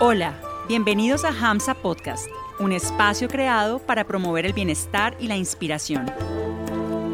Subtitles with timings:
[0.00, 0.34] Hola,
[0.66, 2.26] bienvenidos a Hamsa Podcast,
[2.58, 6.10] un espacio creado para promover el bienestar y la inspiración.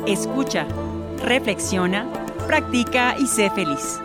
[0.06, 0.66] Escucha,
[1.22, 2.10] reflexiona,
[2.46, 4.00] practica y sé feliz.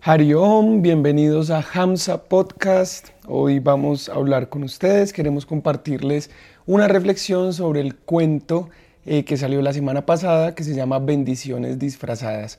[0.00, 3.08] Hariom, bienvenidos a Hamsa Podcast.
[3.26, 6.30] Hoy vamos a hablar con ustedes, queremos compartirles
[6.64, 8.70] una reflexión sobre el cuento
[9.10, 12.58] eh, que salió la semana pasada que se llama Bendiciones disfrazadas.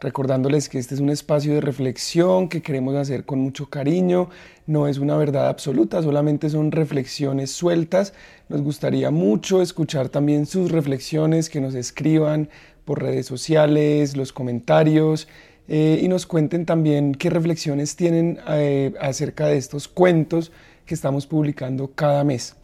[0.00, 4.30] Recordándoles que este es un espacio de reflexión que queremos hacer con mucho cariño,
[4.66, 8.14] no es una verdad absoluta, solamente son reflexiones sueltas.
[8.48, 12.48] Nos gustaría mucho escuchar también sus reflexiones, que nos escriban
[12.86, 15.28] por redes sociales, los comentarios.
[15.68, 20.50] Eh, y nos cuenten también qué reflexiones tienen eh, acerca de estos cuentos
[20.86, 22.56] que estamos publicando cada mes.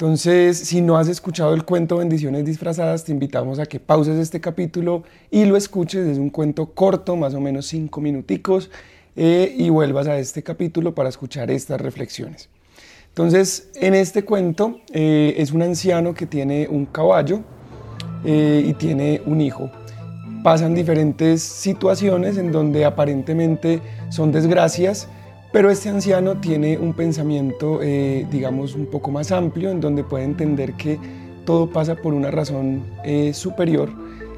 [0.00, 4.40] Entonces, si no has escuchado el cuento Bendiciones disfrazadas, te invitamos a que pauses este
[4.40, 6.06] capítulo y lo escuches.
[6.06, 8.70] Es un cuento corto, más o menos cinco minuticos,
[9.14, 12.48] eh, y vuelvas a este capítulo para escuchar estas reflexiones.
[13.08, 17.42] Entonces, en este cuento es un anciano que tiene un caballo
[18.24, 19.70] y tiene un hijo
[20.42, 25.06] pasan diferentes situaciones en donde aparentemente son desgracias,
[25.52, 30.24] pero este anciano tiene un pensamiento, eh, digamos, un poco más amplio, en donde puede
[30.24, 30.98] entender que
[31.44, 33.90] todo pasa por una razón eh, superior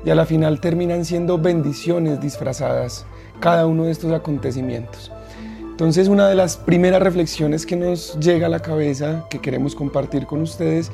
[0.04, 3.06] y a la final terminan siendo bendiciones disfrazadas
[3.40, 5.12] cada uno de estos acontecimientos.
[5.58, 10.26] Entonces una de las primeras reflexiones que nos llega a la cabeza, que queremos compartir
[10.26, 10.90] con ustedes,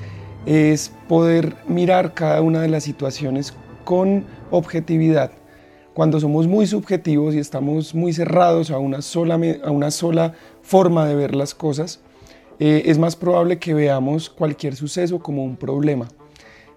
[0.47, 5.33] es poder mirar cada una de las situaciones con objetividad.
[5.99, 10.33] Cuando somos muy subjetivos y estamos muy cerrados a una sola, a una sola
[10.63, 11.99] forma de ver las cosas,
[12.61, 16.07] eh, es más probable que veamos cualquier suceso como un problema.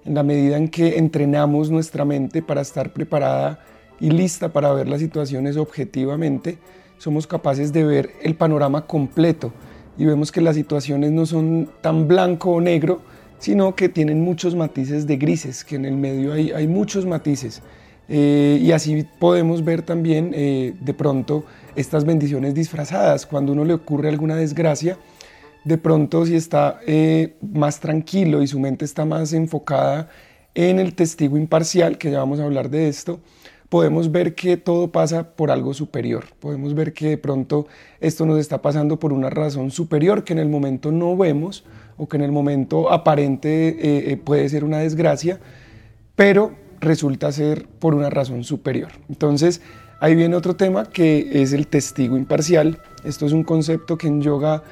[0.05, 3.59] En la medida en que entrenamos nuestra mente para estar preparada
[3.99, 6.57] y lista para ver las situaciones objetivamente,
[6.97, 9.53] somos capaces de ver el panorama completo
[9.99, 13.01] y vemos que las situaciones no son tan blanco o negro,
[13.37, 17.61] sino que tienen muchos matices de grises, que en el medio hay, hay muchos matices.
[18.13, 21.45] Eh, y así podemos ver también eh, de pronto
[21.77, 23.25] estas bendiciones disfrazadas.
[23.25, 24.97] Cuando uno le ocurre alguna desgracia,
[25.63, 30.09] de pronto si está eh, más tranquilo y su mente está más enfocada
[30.55, 33.21] en el testigo imparcial, que ya vamos a hablar de esto,
[33.69, 36.25] podemos ver que todo pasa por algo superior.
[36.41, 37.65] Podemos ver que de pronto
[38.01, 41.63] esto nos está pasando por una razón superior que en el momento no vemos
[41.95, 45.39] o que en el momento aparente puede ser una desgracia,
[46.17, 48.91] pero resulta ser por una razón superior.
[49.07, 49.61] Entonces,
[49.99, 52.79] ahí viene otro tema que es el testigo imparcial.
[53.03, 54.63] Esto es un concepto que en yoga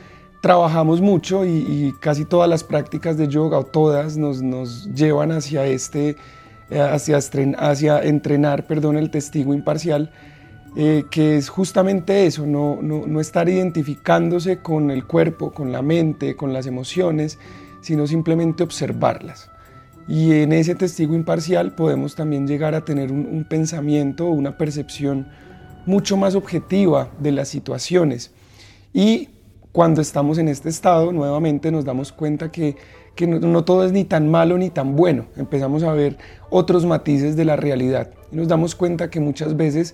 [0.41, 5.65] trabajamos mucho y, casi todas las prácticas de yoga o todas nos, nos llevan hacia
[5.65, 6.17] este,
[6.69, 7.19] eh, hacia,
[7.57, 10.11] hacia entrenar, perdón, el testigo imparcial
[10.75, 16.35] eh, que es justamente eso, no, no, estar identificándose con el cuerpo, con la mente,
[16.35, 17.39] con las emociones,
[17.81, 19.49] sino simplemente observarlas.
[20.09, 25.27] Y en ese testigo imparcial podemos también llegar a tener un, pensamiento o una percepción
[25.85, 28.31] mucho más objetiva de las situaciones.
[28.91, 29.29] Y
[29.71, 32.75] cuando estamos en este estado, nuevamente nos damos cuenta que,
[33.13, 35.27] que no, no, todo es ni tan malo ni tan bueno.
[35.37, 36.17] Empezamos a ver
[36.49, 39.93] otros matices de la realidad y nos damos cuenta que muchas veces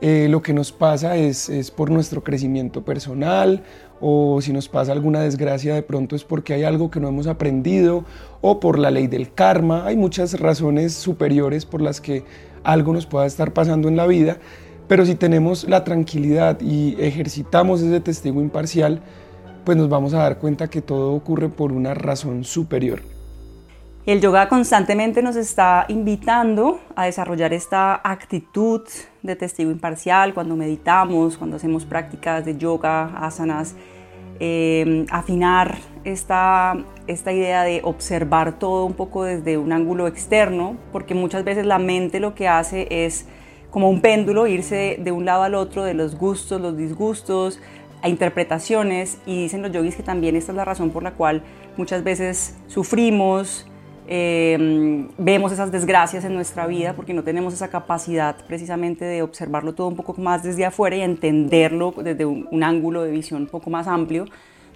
[0.00, 3.62] eh, lo que nos pasa es, es, por nuestro crecimiento personal
[4.00, 7.26] o si nos pasa alguna desgracia de pronto es porque hay algo que no hemos
[7.26, 8.06] aprendido
[8.40, 9.86] o por la ley del karma.
[9.86, 12.24] Hay muchas razones superiores por las que
[12.64, 14.38] algo nos pueda estar pasando en la vida,
[14.88, 19.02] pero si tenemos la tranquilidad y ejercitamos ese testigo imparcial,
[19.64, 23.19] pues nos vamos a dar cuenta que todo ocurre por una razón superior.
[24.10, 28.80] El yoga constantemente nos está invitando a desarrollar esta actitud
[29.22, 33.76] de testigo imparcial cuando meditamos, cuando hacemos prácticas de yoga, asanas,
[34.40, 36.76] eh, afinar esta,
[37.06, 41.78] esta idea de observar todo un poco desde un ángulo externo, porque muchas veces la
[41.78, 43.26] mente lo que hace es
[43.70, 47.60] como un péndulo irse de un lado al otro de los gustos, los disgustos,
[48.02, 51.44] a interpretaciones y dicen los yogis que también esta es la razón por la cual
[51.76, 53.69] muchas veces sufrimos,
[54.12, 59.72] Em, vemos esas desgracias en nuestra vida porque no tenemos esa capacidad precisamente de observarlo
[59.72, 63.70] todo un poco más desde afuera y entenderlo desde un, ángulo de visión un poco
[63.70, 64.24] más amplio,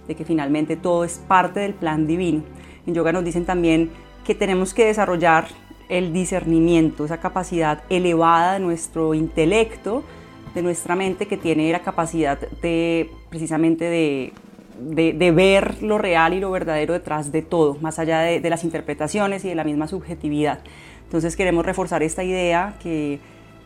[0.07, 2.43] de que finalmente todo es parte del plan divino.
[2.87, 3.89] En yoga nos dicen también
[4.23, 5.47] que tenemos que desarrollar
[5.89, 10.05] el discernimiento, esa capacidad elevada de nuestro intelecto,
[10.53, 14.31] de nuestra mente que tiene la capacidad de precisamente de
[14.79, 19.45] de, ver lo real y lo verdadero detrás de todo, más allá de, las interpretaciones
[19.45, 20.59] y de la misma subjetividad.
[21.03, 23.19] Entonces queremos reforzar esta idea que,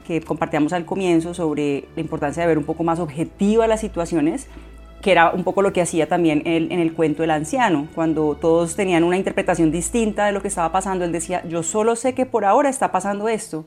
[0.06, 4.48] que compartíamos al comienzo sobre la importancia de ver un poco más objetiva las situaciones
[5.02, 8.36] que era un poco lo que hacía también él en el cuento del anciano, cuando
[8.36, 12.14] todos tenían una interpretación distinta de lo que estaba pasando, él decía, yo solo sé
[12.14, 13.66] que por ahora está pasando esto,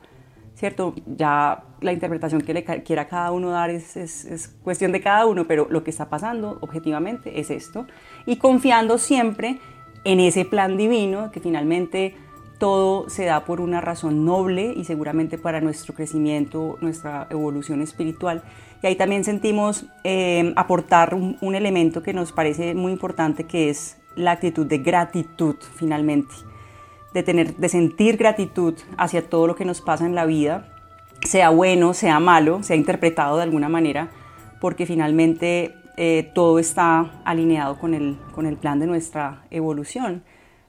[0.55, 0.95] ¿cierto?
[1.07, 5.47] Ya la interpretación que le quiera cada uno dar es, es, cuestión de cada uno,
[5.47, 7.87] pero lo que está pasando objetivamente es esto,
[8.27, 9.59] y confiando siempre
[10.05, 12.15] en ese plan divino que finalmente
[12.63, 18.45] todo se da por una razón noble y seguramente para nuestro crecimiento, nuestra evolución espiritual.
[18.83, 23.99] Y ahí también sentimos eh, aportar un, elemento que nos parece muy importante, que es
[24.15, 26.35] la actitud de gratitud finalmente,
[27.13, 30.72] de, tener, de sentir gratitud hacia todo lo que nos pasa en la vida,
[31.25, 34.11] sea bueno, sea malo, sea interpretado de alguna manera,
[34.61, 40.23] porque finalmente eh, todo está alineado con el, con el plan de nuestra evolución.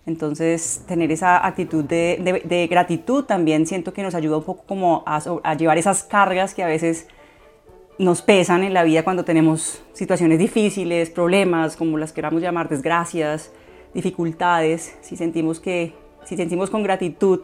[0.05, 5.55] Entonces, tener esa actitud de, gratitud también siento que nos ayuda un poco como a,
[5.55, 7.07] llevar esas cargas que a veces
[7.97, 13.53] nos pesan en la vida cuando tenemos situaciones difíciles, problemas, como las queramos llamar, desgracias,
[13.93, 14.97] dificultades.
[14.99, 15.93] Si sentimos que,
[16.25, 17.39] si sentimos con gratitud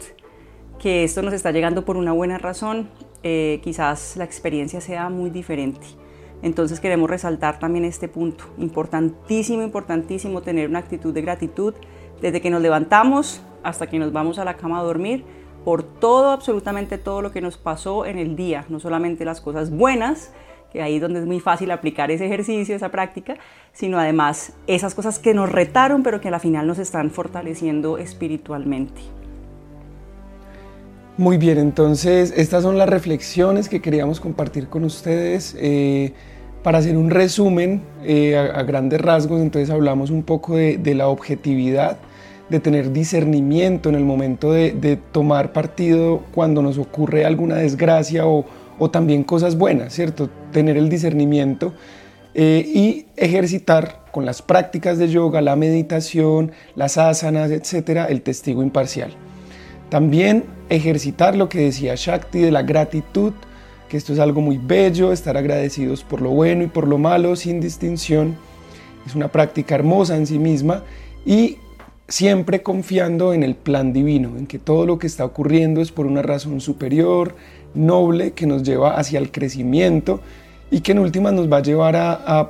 [0.80, 2.90] que esto nos está llegando por una buena razón,
[3.22, 5.86] eh, quizás la experiencia sea muy diferente.
[6.42, 11.74] Entonces queremos resaltar también este punto, importantísimo, importantísimo tener una actitud de gratitud
[12.22, 15.26] desde que nos levantamos hasta que nos vamos a la cama a dormir,
[15.66, 19.70] por todo, absolutamente todo lo que nos pasó en el día, no solamente las cosas
[19.70, 20.32] buenas,
[20.72, 23.36] que ahí es donde es muy fácil aplicar ese ejercicio, esa práctica,
[23.74, 27.98] sino además esas cosas que nos retaron, pero que a la final nos están fortaleciendo
[27.98, 29.19] espiritualmente.
[31.20, 35.54] Muy bien, entonces estas son las reflexiones que queríamos compartir con ustedes.
[35.60, 36.14] Eh,
[36.64, 41.98] para hacer un resumen eh, a, grandes rasgos, entonces hablamos un poco de, la objetividad,
[42.48, 48.46] de tener discernimiento en el momento de, tomar partido cuando nos ocurre alguna desgracia o,
[48.90, 50.30] también cosas buenas, ¿cierto?
[50.54, 51.74] Tener el discernimiento
[52.34, 58.64] eh, y ejercitar con las prácticas de yoga, la meditación, las asanas, etcétera, el testigo
[58.64, 59.18] imparcial.
[59.90, 63.34] También ejercitar lo que decía Shakti de la gratitud,
[63.90, 67.36] que esto es algo muy bello, estar agradecidos por lo bueno y por lo malo
[67.36, 68.38] sin distinción.
[69.06, 70.84] Es una práctica hermosa en sí misma
[71.26, 71.58] y
[72.08, 76.06] siempre confiando en el plan divino, en que todo lo que está ocurriendo es por
[76.06, 77.36] una razón superior,
[77.74, 80.20] noble, que nos lleva hacia el crecimiento
[80.72, 82.50] y que en últimas nos va a llevar a,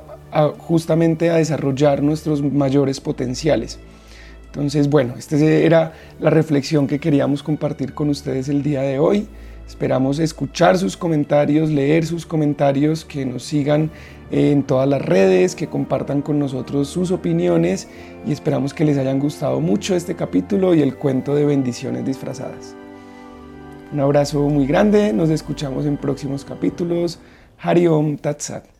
[0.58, 3.78] justamente a desarrollar nuestros mayores potenciales.
[4.52, 9.28] Entonces, bueno, esta era la reflexión que queríamos compartir con ustedes el día de hoy.
[9.68, 13.88] Esperamos escuchar sus comentarios, leer sus comentarios, que nos sigan
[14.32, 17.86] en todas las redes, que compartan con nosotros sus opiniones
[18.26, 22.74] y esperamos que les hayan gustado mucho este capítulo y el cuento de bendiciones disfrazadas.
[23.92, 27.20] Un abrazo muy grande, nos escuchamos en próximos capítulos.
[27.58, 28.79] Hariom Tatsat.